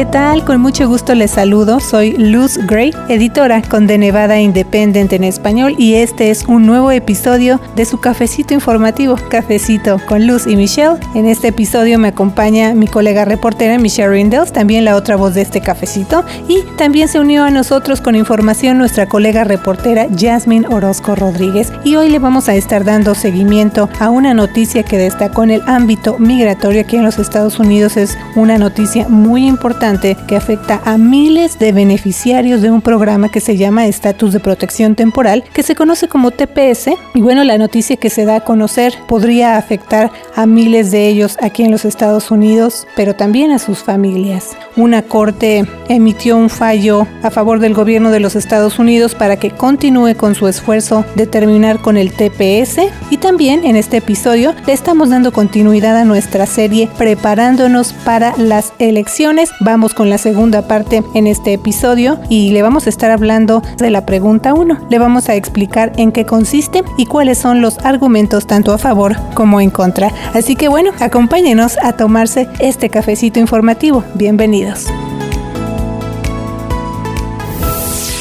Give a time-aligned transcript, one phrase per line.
[0.00, 0.46] ¿qué tal?
[0.46, 1.78] Con mucho gusto les saludo.
[1.78, 6.90] Soy Luz Gray, editora con The Nevada Independent en español y este es un nuevo
[6.90, 10.96] episodio de su cafecito informativo, Cafecito con Luz y Michelle.
[11.14, 15.42] En este episodio me acompaña mi colega reportera Michelle Rindels, también la otra voz de
[15.42, 21.14] este cafecito, y también se unió a nosotros con información nuestra colega reportera Jasmine Orozco
[21.14, 21.74] Rodríguez.
[21.84, 25.62] Y hoy le vamos a estar dando seguimiento a una noticia que destacó en el
[25.66, 27.98] ámbito migratorio aquí en los Estados Unidos.
[27.98, 33.40] Es una noticia muy importante que afecta a miles de beneficiarios de un programa que
[33.40, 36.90] se llama Estatus de Protección Temporal, que se conoce como TPS.
[37.14, 41.36] Y bueno, la noticia que se da a conocer podría afectar a miles de ellos
[41.42, 44.56] aquí en los Estados Unidos, pero también a sus familias.
[44.76, 49.50] Una corte emitió un fallo a favor del gobierno de los Estados Unidos para que
[49.50, 52.80] continúe con su esfuerzo de terminar con el TPS
[53.10, 58.72] y también en este episodio le estamos dando continuidad a nuestra serie preparándonos para las
[58.78, 59.50] elecciones.
[59.70, 63.90] Vamos con la segunda parte en este episodio y le vamos a estar hablando de
[63.90, 64.88] la pregunta 1.
[64.90, 69.14] Le vamos a explicar en qué consiste y cuáles son los argumentos tanto a favor
[69.34, 70.12] como en contra.
[70.34, 74.02] Así que bueno, acompáñenos a tomarse este cafecito informativo.
[74.16, 74.88] Bienvenidos.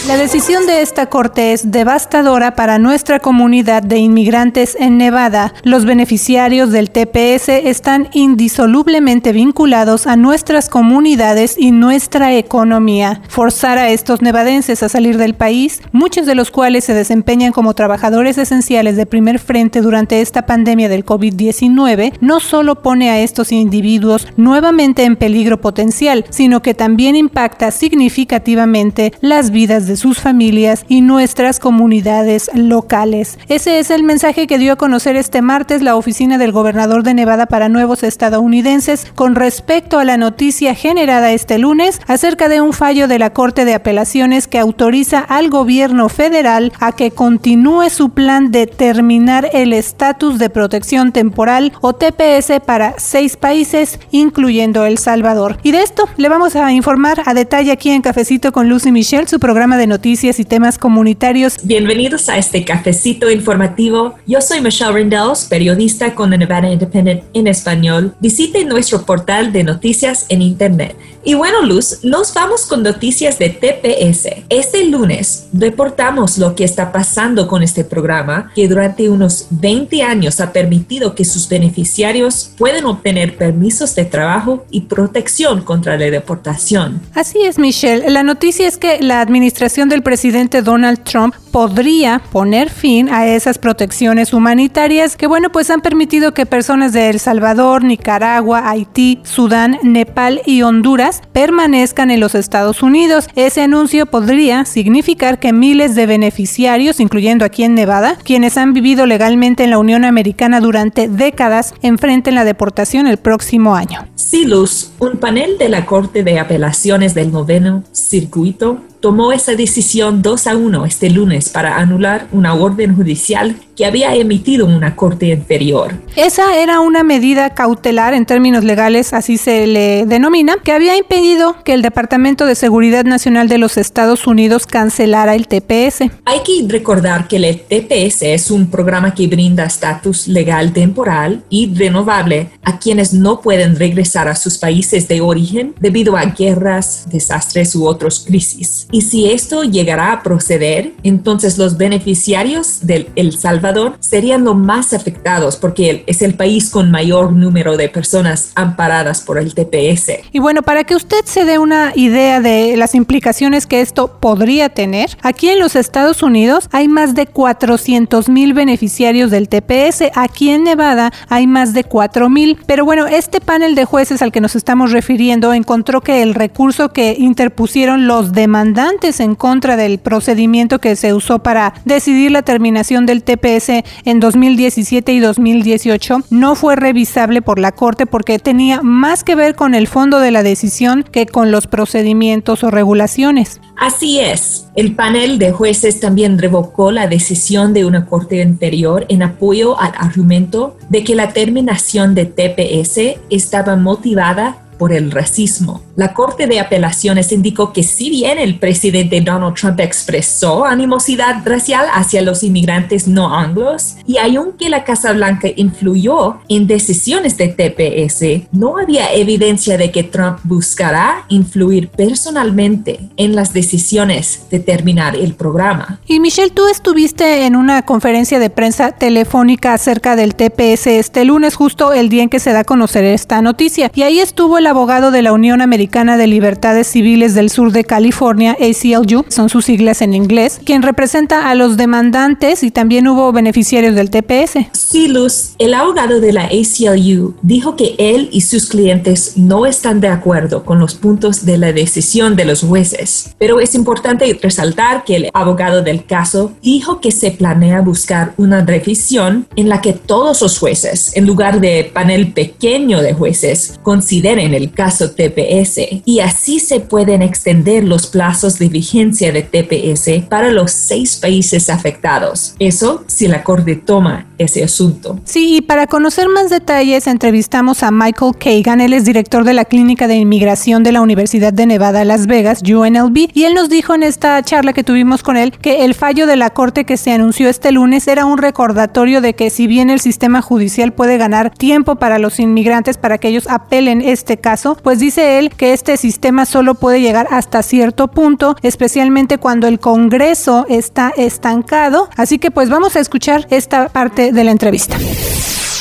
[0.09, 5.53] La decisión de esta corte es devastadora para nuestra comunidad de inmigrantes en Nevada.
[5.61, 13.21] Los beneficiarios del TPS están indisolublemente vinculados a nuestras comunidades y nuestra economía.
[13.27, 17.75] Forzar a estos nevadenses a salir del país, muchos de los cuales se desempeñan como
[17.75, 23.52] trabajadores esenciales de primer frente durante esta pandemia del COVID-19, no solo pone a estos
[23.52, 30.86] individuos nuevamente en peligro potencial, sino que también impacta significativamente las vidas de sus familias
[30.88, 33.38] y nuestras comunidades locales.
[33.47, 37.14] Ese es el mensaje que dio a conocer este martes la oficina del gobernador de
[37.14, 42.73] Nevada para nuevos estadounidenses con respecto a la noticia generada este lunes acerca de un
[42.73, 48.10] fallo de la Corte de Apelaciones que autoriza al gobierno federal a que continúe su
[48.10, 54.98] plan de terminar el estatus de protección temporal o TPS para seis países, incluyendo El
[54.98, 55.58] Salvador.
[55.64, 59.27] Y de esto le vamos a informar a detalle aquí en Cafecito con Lucy Michelle,
[59.27, 61.58] su programa de noticias y temas comunitarios.
[61.64, 64.16] Bienvenidos a este cafecito informativo.
[64.26, 68.16] Yo soy Michelle Rindels, periodista con The Nevada Independent en español.
[68.22, 70.95] Visite nuestro portal de noticias en Internet.
[71.23, 74.44] Y bueno, Luz, nos vamos con noticias de TPS.
[74.49, 80.39] Este lunes reportamos lo que está pasando con este programa, que durante unos 20 años
[80.39, 87.02] ha permitido que sus beneficiarios puedan obtener permisos de trabajo y protección contra la deportación.
[87.14, 88.10] Así es, Michelle.
[88.10, 93.58] La noticia es que la administración del presidente Donald Trump podría poner fin a esas
[93.58, 99.78] protecciones humanitarias que, bueno, pues han permitido que personas de El Salvador, Nicaragua, Haití, Sudán,
[99.84, 103.28] Nepal y Honduras permanezcan en los Estados Unidos.
[103.36, 109.06] Ese anuncio podría significar que miles de beneficiarios, incluyendo aquí en Nevada, quienes han vivido
[109.06, 114.08] legalmente en la Unión Americana durante décadas, enfrenten la deportación el próximo año.
[114.16, 120.21] Sí, Luz, un panel de la Corte de Apelaciones del Noveno Circuito tomó esa decisión
[120.21, 125.28] 2 a 1 este lunes para anular una orden judicial que había emitido una corte
[125.28, 125.94] inferior.
[126.17, 131.56] Esa era una medida cautelar en términos legales, así se le denomina, que había impedido
[131.63, 136.12] que el Departamento de Seguridad Nacional de los Estados Unidos cancelara el TPS.
[136.25, 141.74] Hay que recordar que el TPS es un programa que brinda estatus legal temporal y
[141.74, 147.74] renovable a quienes no pueden regresar a sus países de origen debido a guerras, desastres
[147.78, 148.90] u otros crisis.
[148.92, 153.69] Y si esto llegará a proceder, entonces los beneficiarios del El Salvador
[154.00, 159.38] serían los más afectados porque es el país con mayor número de personas amparadas por
[159.38, 160.12] el TPS.
[160.31, 164.69] Y bueno, para que usted se dé una idea de las implicaciones que esto podría
[164.69, 170.12] tener, aquí en los Estados Unidos hay más de 400 mil beneficiarios del TPS.
[170.15, 172.57] Aquí en Nevada hay más de 4 mil.
[172.65, 176.89] Pero bueno, este panel de jueces al que nos estamos refiriendo encontró que el recurso
[176.89, 183.06] que interpusieron los demandantes en contra del procedimiento que se usó para decidir la terminación
[183.06, 189.24] del TPS en 2017 y 2018 no fue revisable por la Corte porque tenía más
[189.24, 193.60] que ver con el fondo de la decisión que con los procedimientos o regulaciones.
[193.78, 194.68] Así es.
[194.76, 199.92] El panel de jueces también revocó la decisión de una corte anterior en apoyo al
[199.98, 205.84] argumento de que la terminación de TPS estaba motivada por el racismo.
[205.96, 211.86] La Corte de Apelaciones indicó que si bien el presidente Donald Trump expresó animosidad racial
[211.94, 218.48] hacia los inmigrantes no anglos y aunque la Casa Blanca influyó en decisiones de TPS,
[218.52, 225.36] no había evidencia de que Trump buscará influir personalmente en las decisiones de terminar el
[225.36, 226.00] programa.
[226.08, 231.56] Y Michelle, tú estuviste en una conferencia de prensa telefónica acerca del TPS este lunes,
[231.56, 233.92] justo el día en que se da a conocer esta noticia.
[233.94, 237.83] Y ahí estuvo el abogado de la Unión Americana de Libertades Civiles del Sur de
[237.83, 243.31] California, ACLU, son sus siglas en inglés, quien representa a los demandantes y también hubo
[243.31, 244.68] beneficiarios del TPS.
[244.74, 250.01] Sí, Luz, el abogado de la ACLU dijo que él y sus clientes no están
[250.01, 255.04] de acuerdo con los puntos de la decisión de los jueces, pero es importante resaltar
[255.04, 259.94] que el abogado del caso dijo que se planea buscar una revisión en la que
[259.94, 266.20] todos los jueces, en lugar de panel pequeño de jueces, consideren el caso TPS y
[266.20, 272.56] así se pueden extender los plazos de vigencia de TPS para los seis países afectados.
[272.60, 275.19] Eso si la Corte toma ese asunto.
[275.25, 279.65] Sí, y para conocer más detalles entrevistamos a Michael Kagan, él es director de la
[279.65, 283.94] Clínica de Inmigración de la Universidad de Nevada, Las Vegas, UNLV, y él nos dijo
[283.94, 287.12] en esta charla que tuvimos con él que el fallo de la Corte que se
[287.12, 291.51] anunció este lunes era un recordatorio de que si bien el sistema judicial puede ganar
[291.51, 295.97] tiempo para los inmigrantes para que ellos apelen este caso, pues dice él que este
[295.97, 302.09] sistema solo puede llegar hasta cierto punto, especialmente cuando el Congreso está estancado.
[302.15, 304.96] Así que pues vamos a escuchar esta parte de la entrevista.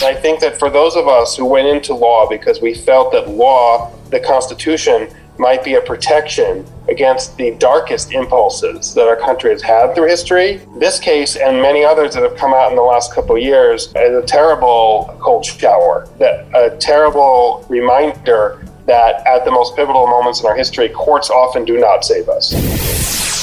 [0.03, 3.29] I think that for those of us who went into law because we felt that
[3.29, 5.09] law, the Constitution,
[5.39, 10.61] might be a protection against the darkest impulses that our country has had through history.
[10.79, 13.89] This case and many others that have come out in the last couple of years
[13.89, 20.41] is a terrible cold shower, that a terrible reminder that at the most pivotal moments
[20.41, 22.55] in our history, courts often do not save us.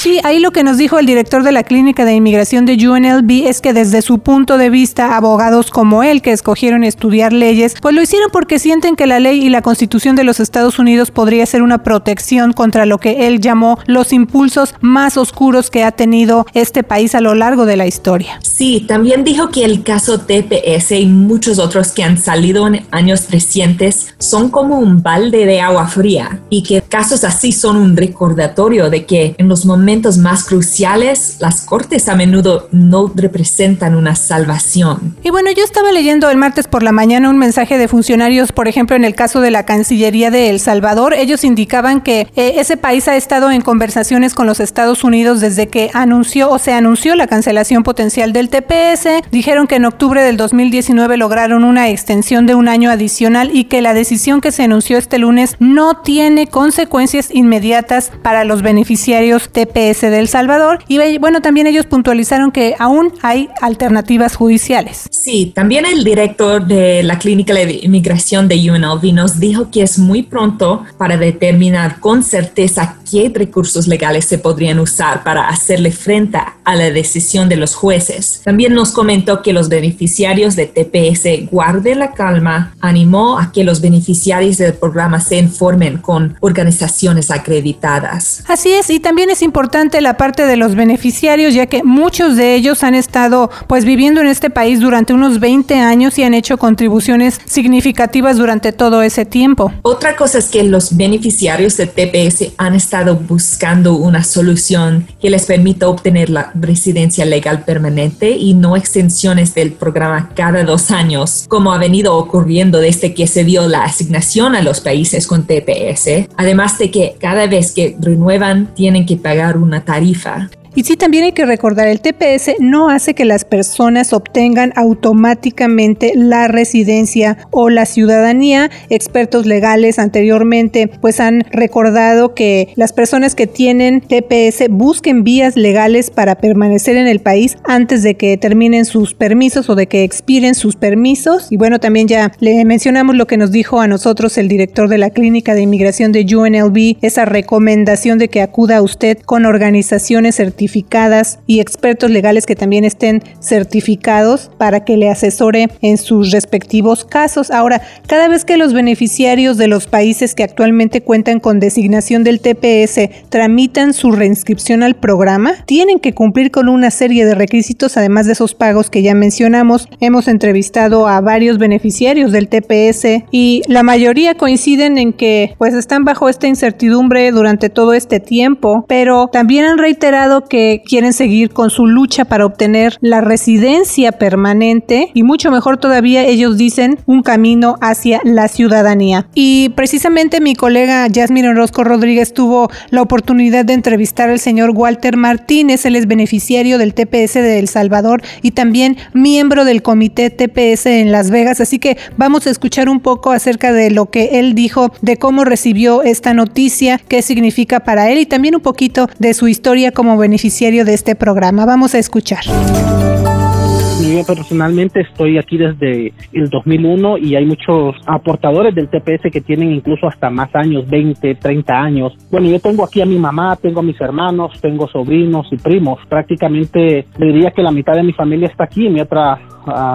[0.06, 3.48] Sí, ahí lo que nos dijo el director de la Clínica de Inmigración de UNLV
[3.48, 7.92] es que desde su punto de vista, abogados como él que escogieron estudiar leyes, pues
[7.92, 11.44] lo hicieron porque sienten que la ley y la constitución de los Estados Unidos podría
[11.44, 16.46] ser una protección contra lo que él llamó los impulsos más oscuros que ha tenido
[16.54, 18.38] este país a lo largo de la historia.
[18.44, 23.28] Sí, también dijo que el caso TPS y muchos otros que han salido en años
[23.28, 28.88] recientes son como un balde de agua fría y que casos así son un recordatorio
[28.88, 35.16] de que en los momentos más cruciales, las cortes a menudo no representan una salvación.
[35.22, 38.68] Y bueno, yo estaba leyendo el martes por la mañana un mensaje de funcionarios, por
[38.68, 41.14] ejemplo, en el caso de la Cancillería de El Salvador.
[41.14, 45.68] Ellos indicaban que eh, ese país ha estado en conversaciones con los Estados Unidos desde
[45.68, 49.08] que anunció o se anunció la cancelación potencial del TPS.
[49.30, 53.82] Dijeron que en octubre del 2019 lograron una extensión de un año adicional y que
[53.82, 55.25] la decisión que se anunció este lunes
[55.58, 60.78] no tiene consecuencias inmediatas para los beneficiarios TPS de El Salvador.
[60.88, 65.06] Y bueno, también ellos puntualizaron que aún hay alternativas judiciales.
[65.10, 69.98] Sí, también el director de la Clínica de Inmigración de UNLV nos dijo que es
[69.98, 76.38] muy pronto para determinar con certeza qué recursos legales se podrían usar para hacerle frente
[76.64, 78.40] a la decisión de los jueces.
[78.44, 83.80] También nos comentó que los beneficiarios de TPS guarden la calma, animó a que los
[83.80, 88.42] beneficiarios del programa se informen con organizaciones acreditadas.
[88.46, 92.54] Así es, y también es importante la parte de los beneficiarios, ya que muchos de
[92.54, 96.58] ellos han estado pues viviendo en este país durante unos 20 años y han hecho
[96.58, 99.72] contribuciones significativas durante todo ese tiempo.
[99.82, 105.46] Otra cosa es que los beneficiarios de TPS han estado buscando una solución que les
[105.46, 111.72] permita obtener la residencia legal permanente y no extensiones del programa cada dos años, como
[111.72, 114.95] ha venido ocurriendo desde que se dio la asignación a los países
[115.26, 120.50] con TPS, además de que cada vez que renuevan tienen que pagar una tarifa.
[120.76, 126.12] Y sí, también hay que recordar, el TPS no hace que las personas obtengan automáticamente
[126.14, 128.70] la residencia o la ciudadanía.
[128.90, 136.10] Expertos legales anteriormente pues han recordado que las personas que tienen TPS busquen vías legales
[136.10, 140.54] para permanecer en el país antes de que terminen sus permisos o de que expiren
[140.54, 141.50] sus permisos.
[141.50, 144.98] Y bueno, también ya le mencionamos lo que nos dijo a nosotros el director de
[144.98, 150.65] la Clínica de Inmigración de UNLV, esa recomendación de que acuda usted con organizaciones certificadas
[150.66, 157.04] certificadas y expertos legales que también estén certificados para que le asesore en sus respectivos
[157.04, 157.50] casos.
[157.52, 162.40] Ahora, cada vez que los beneficiarios de los países que actualmente cuentan con designación del
[162.40, 168.26] TPS tramitan su reinscripción al programa, tienen que cumplir con una serie de requisitos, además
[168.26, 169.88] de esos pagos que ya mencionamos.
[170.00, 176.04] Hemos entrevistado a varios beneficiarios del TPS y la mayoría coinciden en que pues están
[176.04, 180.55] bajo esta incertidumbre durante todo este tiempo, pero también han reiterado que
[180.86, 186.56] quieren seguir con su lucha para obtener la residencia permanente y mucho mejor todavía ellos
[186.56, 189.28] dicen un camino hacia la ciudadanía.
[189.34, 195.16] Y precisamente mi colega Jasmine Orozco Rodríguez tuvo la oportunidad de entrevistar al señor Walter
[195.16, 200.86] Martínez, él es beneficiario del TPS de El Salvador y también miembro del comité TPS
[200.86, 204.54] en Las Vegas, así que vamos a escuchar un poco acerca de lo que él
[204.54, 209.34] dijo, de cómo recibió esta noticia, qué significa para él y también un poquito de
[209.34, 210.45] su historia como beneficiario
[210.84, 211.66] de este programa.
[211.66, 212.44] Vamos a escuchar.
[212.44, 219.72] Yo personalmente estoy aquí desde el 2001 y hay muchos aportadores del TPS que tienen
[219.72, 222.12] incluso hasta más años, 20, 30 años.
[222.30, 225.98] Bueno, yo tengo aquí a mi mamá, tengo a mis hermanos, tengo sobrinos y primos.
[226.08, 229.40] Prácticamente diría que la mitad de mi familia está aquí y mi otra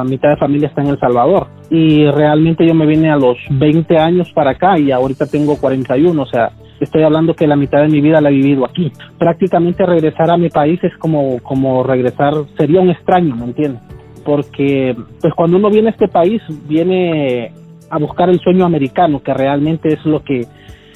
[0.06, 1.48] mitad de familia está en El Salvador.
[1.70, 6.22] Y realmente yo me vine a los 20 años para acá y ahorita tengo 41,
[6.22, 6.52] o sea,
[6.86, 8.92] estoy hablando que la mitad de mi vida la he vivido aquí.
[9.18, 13.82] Prácticamente regresar a mi país es como, como regresar, sería un extraño, ¿me entiendes?
[14.24, 17.52] porque pues cuando uno viene a este país viene
[17.90, 20.46] a buscar el sueño americano, que realmente es lo que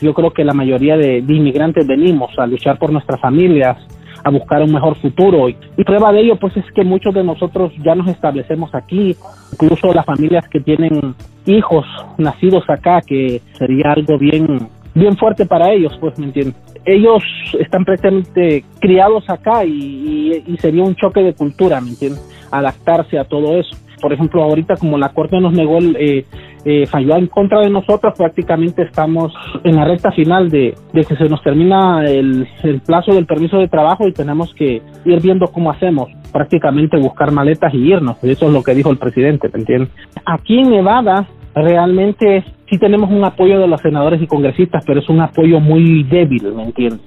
[0.02, 3.78] yo creo que la mayoría de, inmigrantes venimos, a luchar por nuestras familias,
[4.24, 5.50] a buscar un mejor futuro.
[5.50, 9.16] Y, prueba de ello, pues es que muchos de nosotros ya nos establecemos aquí,
[9.54, 11.16] incluso las familias que tienen
[11.46, 11.86] hijos
[12.18, 16.56] nacidos acá, que sería algo bien, bien fuerte para ellos, pues, ¿me entiendes?
[16.86, 17.24] Ellos
[17.60, 22.22] están prácticamente criados acá y, y sería un choque de cultura, ¿me entiendes?
[22.52, 23.76] adaptarse a todo eso.
[24.02, 26.26] Por ejemplo, ahorita como la Corte nos negó, eh,
[26.66, 29.34] eh, falló en contra de nosotros, prácticamente estamos
[29.64, 32.48] en la recta final de, que se nos termina el,
[32.86, 37.74] plazo del permiso de trabajo y tenemos que ir viendo cómo hacemos, prácticamente buscar maletas
[37.74, 38.18] y irnos.
[38.24, 39.90] Eso es lo que dijo el presidente, ¿me entiendes?
[40.26, 45.10] Aquí en Nevada realmente sí tenemos un apoyo de los senadores y congresistas, pero es
[45.10, 47.02] un apoyo muy débil, ¿me entiendes?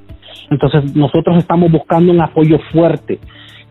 [0.50, 3.18] Entonces nosotros estamos buscando un apoyo fuerte,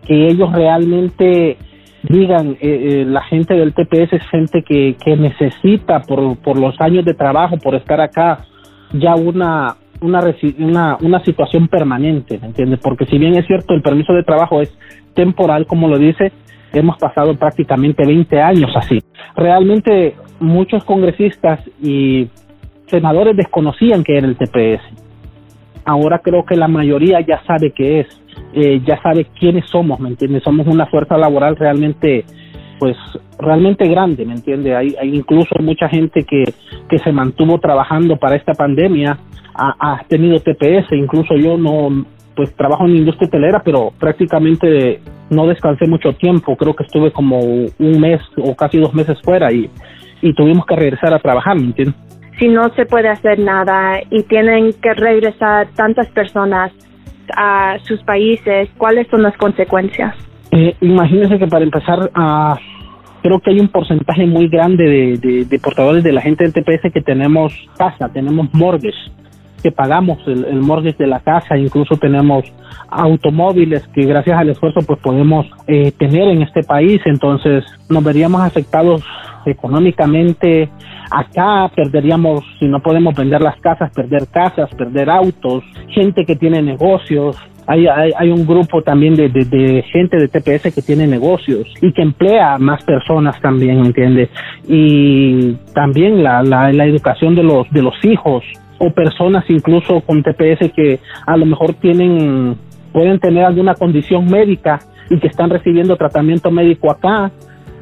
[0.06, 1.58] que ellos realmente
[2.04, 6.80] digan, eh, eh, la gente del TPS es gente que, que necesita por, por los
[6.80, 8.46] años de trabajo, por estar acá,
[8.94, 10.22] ya una, una,
[10.60, 12.80] una, una situación permanente, ¿me entiendes?
[12.82, 14.72] Porque si bien es cierto, el permiso de trabajo es
[15.16, 16.32] temporal, como lo dice,
[16.72, 19.02] hemos pasado prácticamente 20 años así.
[19.36, 22.30] Realmente muchos congresistas y
[22.88, 24.82] senadores desconocían que era el TPS.
[25.86, 28.08] Ahora creo que la mayoría ya sabe qué es
[28.54, 30.44] eh, ya sabe quiénes somos, ¿me entiendes?
[30.44, 32.26] Somos una fuerza laboral realmente,
[32.80, 32.96] pues,
[33.38, 34.76] realmente grande, ¿me entiende?
[34.76, 36.44] Hay, hay incluso mucha gente que,
[36.90, 39.18] que se mantuvo trabajando para esta pandemia,
[39.54, 45.02] ha, tenido TPS, incluso yo no, pues trabajo en industria hotelera, pero prácticamente
[45.32, 49.52] no descansé mucho tiempo, creo que estuve como un mes o casi dos meses fuera
[49.52, 49.70] y,
[50.22, 51.96] y tuvimos que regresar a trabajar, ¿me entiendes?
[52.40, 56.72] Si no se puede hacer nada y tienen que regresar tantas personas,
[57.36, 60.16] a sus países, ¿cuáles son las consecuencias?
[60.52, 62.56] Eh, imagínense que para empezar, uh,
[63.22, 67.02] creo que hay un porcentaje muy grande de, portadores de la gente del TPS que
[67.02, 69.12] tenemos casa, tenemos mortgage,
[69.62, 72.46] que pagamos el, el mortgage de la casa, incluso tenemos
[72.90, 78.42] automóviles que gracias al esfuerzo pues podemos eh, tener en este país, entonces nos veríamos
[78.42, 79.04] afectados
[79.48, 80.70] económicamente
[81.12, 86.62] acá, perderíamos, si no podemos vender las casas, perder casas, perder autos, gente que tiene
[86.62, 87.38] negocios,
[87.68, 92.02] hay, hay, un grupo también de, de, gente de TPS que tiene negocios y que
[92.02, 94.30] emplea más personas también, ¿entiendes?
[94.66, 98.46] Y también la, la, la educación de los, de los hijos
[98.80, 102.56] o personas incluso con TPS que a lo mejor tienen,
[102.94, 107.32] pueden tener alguna condición médica y que están recibiendo tratamiento médico acá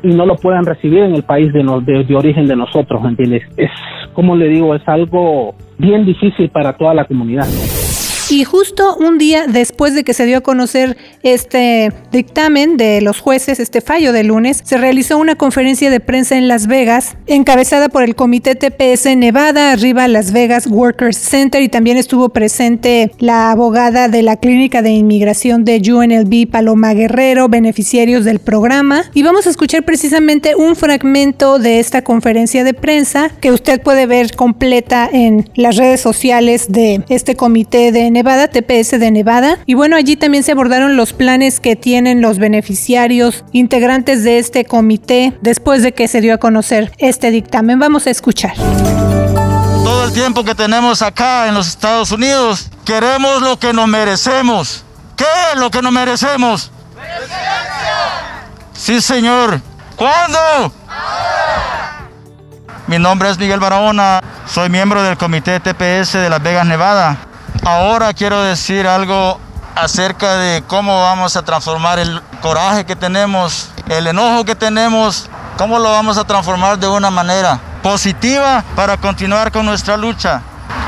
[0.04, 1.64] y no lo puedan recibir en el país de,
[2.04, 3.44] de, origen de nosotros, ¿me entiendes?
[3.58, 3.70] Es,
[4.14, 7.48] como le digo, es algo bien difícil para toda la comunidad.
[8.30, 13.20] Y justo un día después de que se dio a conocer este dictamen de los
[13.20, 17.90] jueces, este fallo de lunes, se realizó una conferencia de prensa en Las Vegas, encabezada
[17.90, 23.52] por el Comité TPS Nevada, arriba Las Vegas Workers Center, y también estuvo presente la
[23.52, 29.04] abogada de la Clínica de Inmigración de UNLV, Paloma Guerrero, beneficiarios del programa.
[29.14, 34.06] Y vamos a escuchar precisamente un fragmento de esta conferencia de prensa que usted puede
[34.06, 39.60] ver completa en las redes sociales de este comité de Nevada, TPS de Nevada.
[39.66, 44.66] Y bueno, allí también se abordaron los planes que tienen los beneficiarios integrantes de este
[44.66, 47.80] comité después de que se dio a conocer este dictamen.
[47.80, 48.54] Vamos a escuchar.
[48.56, 54.84] Todo el tiempo que tenemos acá en los Estados Unidos, queremos lo que nos merecemos.
[55.16, 56.72] ¿Qué es lo que nos merecemos?
[58.74, 59.62] Sí, señor.
[59.96, 60.72] ¿Cuándo?
[62.88, 67.18] Mi nombre es Miguel Barahona, soy miembro del comité TPS de Las Vegas, Nevada.
[67.64, 69.40] Ahora quiero decir algo
[69.76, 75.80] acerca de cómo vamos a transformar el coraje que tenemos, el enojo que tenemos, cómo
[75.80, 80.42] lo vamos a transformar de una manera positiva para continuar con nuestra lucha.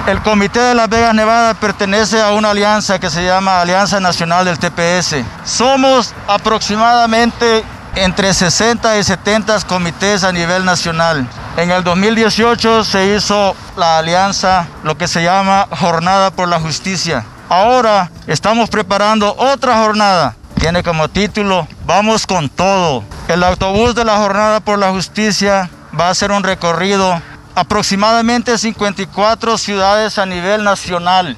[0.08, 4.46] El Comité de Las Vegas, Nevada pertenece a una alianza que se llama Alianza Nacional
[4.46, 5.18] del TPS.
[5.44, 7.64] Somos aproximadamente
[7.96, 11.28] entre 60 y 70 comités a nivel nacional.
[11.58, 17.26] En el 2018 se hizo la alianza, lo que se llama Jornada por la Justicia.
[17.50, 20.36] Ahora estamos preparando otra jornada.
[20.60, 23.04] Tiene como título Vamos con todo.
[23.30, 27.22] El autobús de la Jornada por la Justicia va a hacer un recorrido
[27.56, 31.38] aproximadamente 54 ciudades a nivel nacional.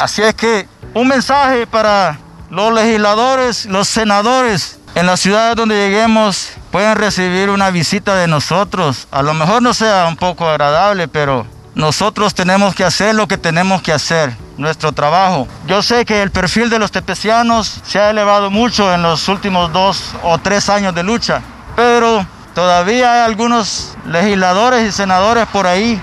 [0.00, 6.52] Así es que un mensaje para los legisladores, los senadores, en las ciudades donde lleguemos
[6.70, 9.06] pueden recibir una visita de nosotros.
[9.10, 13.36] A lo mejor no sea un poco agradable, pero nosotros tenemos que hacer lo que
[13.36, 15.46] tenemos que hacer, nuestro trabajo.
[15.66, 19.70] Yo sé que el perfil de los tepecianos se ha elevado mucho en los últimos
[19.74, 21.42] dos o tres años de lucha,
[21.76, 26.00] pero todavía hay algunos legisladores y senadores por ahí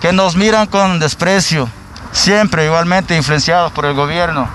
[0.00, 1.68] que nos miran con desprecio,
[2.12, 4.48] siempre igualmente influenciados por el gobierno.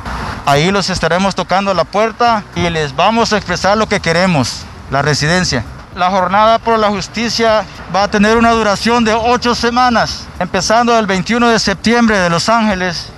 [0.46, 5.02] Ahí los estaremos tocando la puerta y les vamos a expresar lo que queremos, la
[5.02, 5.66] residencia.
[5.96, 7.64] La jornada por la justicia
[7.96, 12.50] va a tener una duración de ocho semanas, empezando el 21 de septiembre de Los
[12.50, 13.10] Ángeles.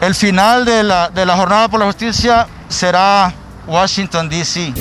[0.00, 3.34] El final de la, de la jornada por la justicia será
[3.66, 4.72] Washington, D.C.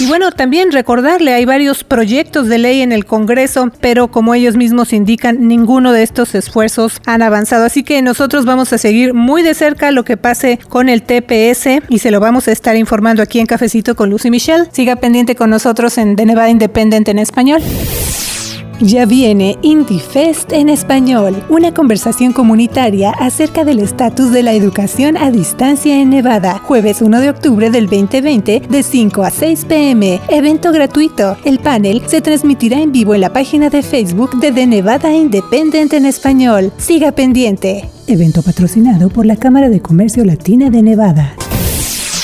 [0.00, 4.56] Y bueno, también recordarle, hay varios proyectos de ley en el Congreso, pero como ellos
[4.56, 7.66] mismos indican, ninguno de estos esfuerzos han avanzado.
[7.66, 11.84] Así que nosotros vamos a seguir muy de cerca lo que pase con el TPS
[11.90, 14.70] y se lo vamos a estar informando aquí en Cafecito con Lucy Michelle.
[14.72, 17.60] Siga pendiente con nosotros en The Nevada Independent en español.
[18.80, 25.18] Ya viene Indie Fest en español, una conversación comunitaria acerca del estatus de la educación
[25.18, 30.18] a distancia en Nevada, jueves 1 de octubre del 2020 de 5 a 6 pm,
[30.30, 31.36] evento gratuito.
[31.44, 35.92] El panel se transmitirá en vivo en la página de Facebook de The Nevada Independent
[35.92, 36.72] en español.
[36.78, 37.90] Siga pendiente.
[38.06, 41.36] Evento patrocinado por la Cámara de Comercio Latina de Nevada.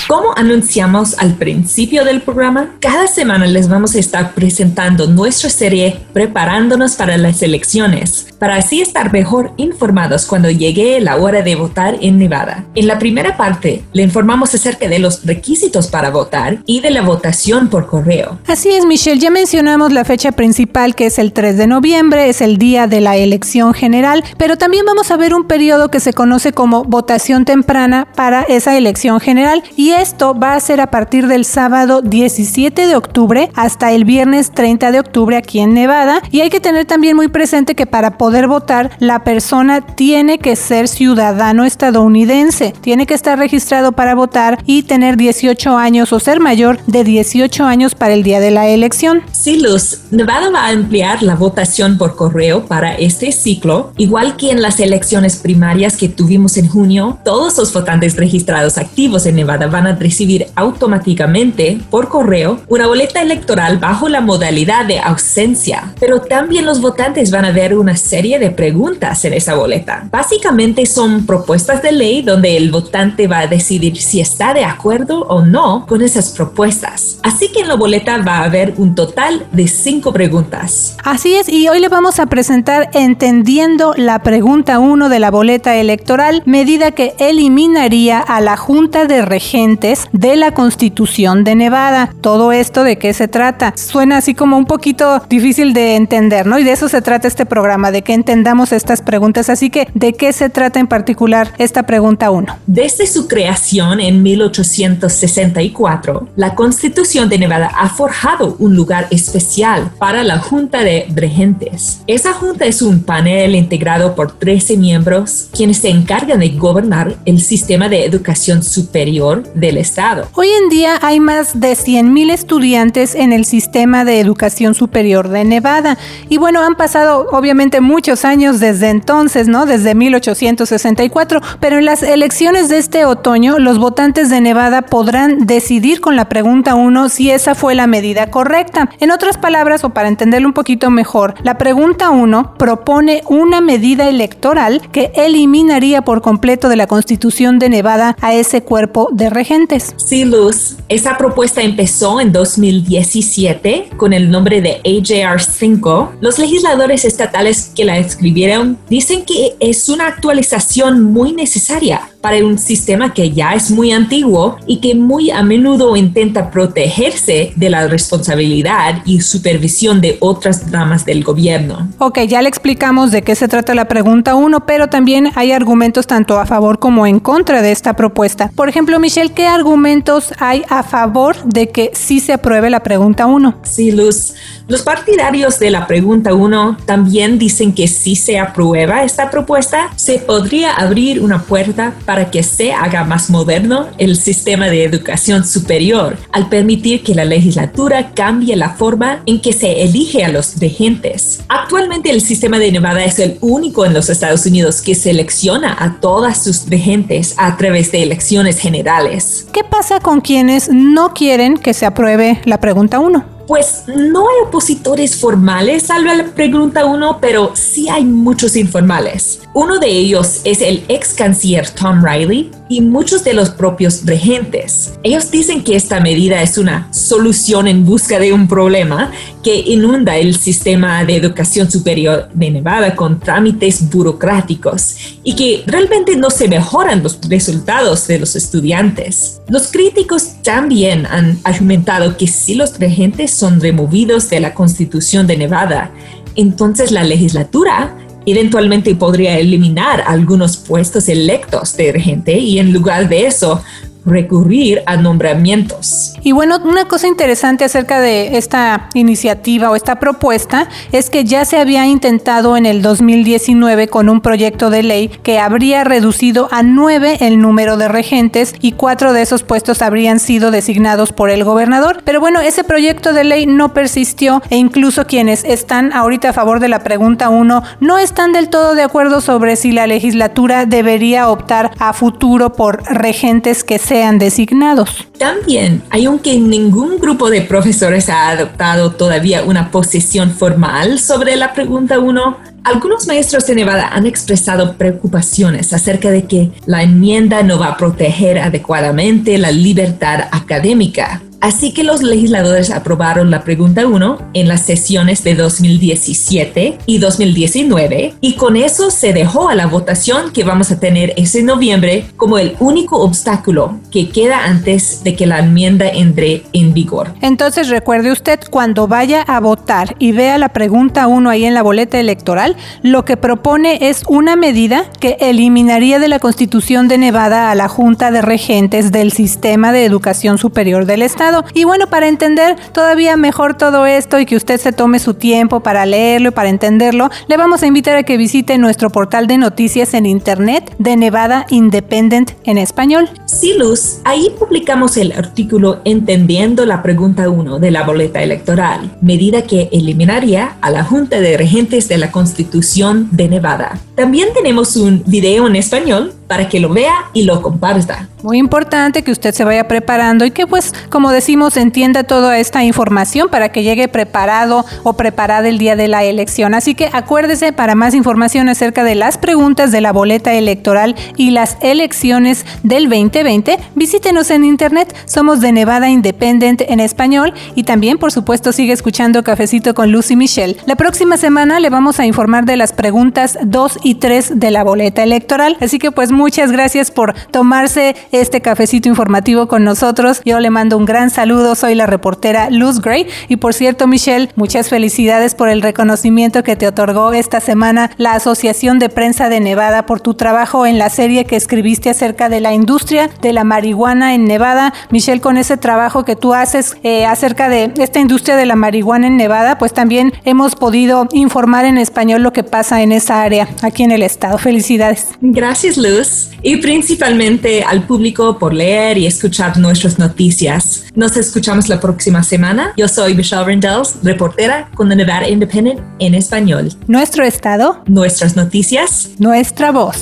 [0.09, 5.99] Como anunciamos al principio del programa, cada semana les vamos a estar presentando nuestra serie
[6.12, 11.97] Preparándonos para las elecciones, para así estar mejor informados cuando llegue la hora de votar
[12.01, 12.64] en Nevada.
[12.77, 17.03] En la primera parte, le informamos acerca de los requisitos para votar y de la
[17.03, 18.38] votación por correo.
[18.47, 22.42] Así es, Michelle, ya mencionamos la fecha principal que es el 3 de noviembre, es
[22.42, 26.12] el día de la elección general, pero también vamos a ver un periodo que se
[26.12, 31.27] conoce como votación temprana para esa elección general y esto va a ser a partir
[31.27, 36.23] del sábado 17 de octubre hasta el viernes 30 de octubre aquí en Nevada.
[36.31, 40.57] Y hay que tener también muy presente que para poder votar, la persona tiene que
[40.57, 46.41] ser ciudadano estadounidense, tiene que estar registrado para votar y tener 18 años o ser
[46.41, 49.23] mayor de 18 años para el día de la elección.
[49.33, 54.51] Sí, Luz, Nevada va a ampliar la votación por correo para este ciclo, igual que
[54.51, 57.19] en las elecciones primarias que tuvimos en junio.
[57.25, 63.22] Todos los votantes registrados activos en Nevada van a recibir automáticamente por correo una boleta
[63.22, 68.38] electoral bajo la modalidad de ausencia, pero también los votantes van a ver una serie
[68.38, 70.09] de preguntas en esa boleta.
[70.11, 75.20] Básicamente son propuestas de ley donde el votante va a decidir si está de acuerdo
[75.22, 77.18] o no con esas propuestas.
[77.22, 80.96] Así que en la boleta va a haber un total de cinco preguntas.
[81.05, 85.77] Así es, y hoy le vamos a presentar Entendiendo la pregunta 1 de la boleta
[85.77, 92.11] electoral, medida que eliminaría a la Junta de Regentes de la Constitución de Nevada.
[92.23, 93.75] Todo esto de qué se trata.
[93.77, 96.59] Suena así como un poquito difícil de entender, ¿no?
[96.59, 99.51] Y de eso se trata este programa, de que entendamos estas preguntas.
[99.51, 102.59] Así que, ¿de qué se trata en particular esta pregunta 1?
[102.67, 110.25] Desde su creación en 1864, la Constitución de Nevada ha forjado un lugar especial para
[110.25, 112.01] la Junta de Regentes.
[112.07, 117.41] Esa junta es un panel integrado por 13 miembros quienes se encargan de gobernar el
[117.41, 120.29] sistema de educación superior del Estado.
[120.35, 125.45] Hoy en día hay más de 100.000 estudiantes en el sistema de educación superior de
[125.45, 125.99] Nevada.
[126.29, 129.67] Y bueno, han pasado obviamente muchos años desde entonces, ¿no?
[129.67, 136.01] Desde 1864, pero en las elecciones de este otoño, los votantes de Nevada podrán decidir
[136.01, 138.91] con la pregunta 1 si esa fue la medida correcta.
[139.01, 144.09] En otras palabras, o para entenderlo un poquito mejor, la pregunta 1 propone una medida
[144.09, 149.56] electoral que eliminaría por completo de la Constitución de Nevada a ese cuerpo de regentes.
[149.97, 156.12] Sí, Luz, esa propuesta empezó en 2017 con el nombre de AJR 5.
[156.21, 162.59] Los legisladores estatales que la escribieron dicen que es una actualización muy necesaria para un
[162.59, 167.87] sistema que ya es muy antiguo y que muy a menudo intenta protegerse de la
[167.87, 171.88] responsabilidad y supervisión de otras ramas del gobierno.
[171.99, 176.07] Ok, ya le explicamos de qué se trata la pregunta 1, pero también hay argumentos
[176.07, 178.51] tanto a favor como en contra de esta propuesta.
[178.55, 183.27] Por ejemplo, Michelle, ¿qué argumentos hay a favor de que sí se apruebe la pregunta
[183.27, 183.61] 1?
[183.63, 184.35] Sí, Luz.
[184.69, 190.19] Los partidarios de la pregunta 1 también dicen que si se aprueba esta propuesta, se
[190.19, 196.17] podría abrir una puerta para que se haga más moderno el sistema de educación superior,
[196.33, 201.45] al permitir que la legislatura cambie la forma en que se elige a los regentes.
[201.49, 206.01] Actualmente el sistema de Nevada es el único en los Estados Unidos que selecciona a
[206.01, 209.47] todas sus regentes a través de elecciones generales.
[209.53, 213.36] ¿Qué pasa con quienes no quieren que se apruebe la pregunta 1?
[213.47, 219.41] Pues no hay opositores formales a la pregunta 1, pero sí hay muchos informales.
[219.55, 224.99] Uno de ellos es el ex canciller Tom Riley y muchos de los propios regentes.
[225.05, 229.13] Ellos dicen que esta medida es una solución en busca de un problema
[229.47, 236.17] que inunda el sistema de educación superior de Nevada con trámites burocráticos y que realmente
[236.17, 239.41] no se mejoran los resultados de los estudiantes.
[239.49, 245.37] Los críticos también han argumentado que si los regentes son removidos de la Constitución de
[245.37, 245.93] Nevada,
[246.35, 253.27] entonces la legislatura eventualmente podría eliminar algunos puestos electos de regente y en lugar de
[253.27, 253.63] eso
[254.07, 256.14] recurrir a nombramientos.
[256.23, 261.45] Y bueno, una cosa interesante acerca de esta iniciativa o esta propuesta es que ya
[261.45, 266.62] se había intentado en el 2019 con un proyecto de ley que habría reducido a
[266.62, 271.45] nueve el número de regentes y cuatro de esos puestos habrían sido designados por el
[271.45, 272.03] gobernador.
[272.05, 276.61] Pero bueno, ese proyecto de ley no persistió e incluso quienes están ahorita a favor
[276.61, 281.29] de la pregunta 1 no están del todo de acuerdo sobre si la legislatura debería
[281.29, 284.91] optar a futuro por regentes que se sean designados.
[285.19, 291.99] También, aunque ningún grupo de profesores ha adoptado todavía una posición formal sobre la pregunta
[291.99, 297.69] 1, algunos maestros de Nevada han expresado preocupaciones acerca de que la enmienda no va
[297.69, 304.49] a proteger adecuadamente la libertad académica Así que los legisladores aprobaron la pregunta 1 en
[304.49, 310.43] las sesiones de 2017 y 2019 y con eso se dejó a la votación que
[310.43, 315.39] vamos a tener ese noviembre como el único obstáculo que queda antes de que la
[315.39, 317.15] enmienda entre en vigor.
[317.21, 321.63] Entonces recuerde usted cuando vaya a votar y vea la pregunta 1 ahí en la
[321.63, 327.53] boleta electoral, lo que propone es una medida que eliminaría de la Constitución de Nevada
[327.53, 332.09] a la Junta de Regentes del Sistema de Educación Superior del Estado y bueno, para
[332.09, 336.33] entender todavía mejor todo esto y que usted se tome su tiempo para leerlo y
[336.33, 340.75] para entenderlo, le vamos a invitar a que visite nuestro portal de noticias en internet
[340.79, 343.09] de Nevada Independent en español.
[343.27, 349.42] Sí, Luz, ahí publicamos el artículo Entendiendo la pregunta 1 de la boleta electoral, medida
[349.42, 353.79] que eliminaría a la Junta de Regentes de la Constitución de Nevada.
[353.94, 358.09] También tenemos un video en español para que lo vea y lo comparta.
[358.23, 362.65] Muy importante que usted se vaya preparando y que pues como decimos entienda toda esta
[362.65, 366.55] información para que llegue preparado o preparada el día de la elección.
[366.55, 371.31] Así que acuérdese para más información acerca de las preguntas de la boleta electoral y
[371.31, 374.95] las elecciones del 2020, visítenos en internet.
[375.05, 380.17] Somos de Nevada Independent en español y también por supuesto sigue escuchando Cafecito con Lucy
[380.17, 380.57] Michelle.
[380.67, 384.65] La próxima semana le vamos a informar de las preguntas 2 y 3 de la
[384.65, 385.57] boleta electoral.
[385.61, 390.21] Así que pues muchas gracias por tomarse este cafecito informativo con nosotros.
[390.25, 394.31] Yo le mando un gran saludo, soy la reportera Luz Gray y por cierto Michelle,
[394.35, 399.41] muchas felicidades por el reconocimiento que te otorgó esta semana la Asociación de Prensa de
[399.41, 403.45] Nevada por tu trabajo en la serie que escribiste acerca de la industria de la
[403.45, 404.73] marihuana en Nevada.
[404.91, 409.07] Michelle, con ese trabajo que tú haces eh, acerca de esta industria de la marihuana
[409.07, 413.49] en Nevada, pues también hemos podido informar en español lo que pasa en esa área
[413.63, 414.39] aquí en el estado.
[414.39, 415.09] Felicidades.
[415.21, 416.06] Gracias, Luz.
[416.42, 420.85] Y principalmente al público por leer y escuchar nuestras noticias.
[420.95, 422.73] Nos escuchamos la próxima semana.
[422.77, 426.73] Yo soy Michelle Rendells, reportera con The Nevada Independent en español.
[426.87, 427.83] Nuestro estado.
[427.87, 429.11] Nuestras noticias.
[429.19, 429.97] Nuestra voz.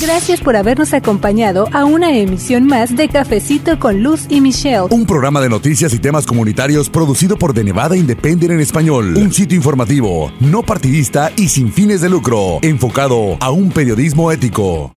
[0.00, 4.86] Gracias por habernos acompañado a una emisión más de Cafecito con Luz y Michelle.
[4.90, 9.14] Un programa de noticias y temas comunitarios producido por The Nevada Independent en español.
[9.18, 14.88] Un sitio informativo, no partidista y sin fines de lucro, enfocado a un periodismo ético.